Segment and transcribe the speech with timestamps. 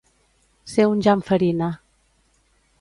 [0.75, 1.71] Ser un Jan Farina.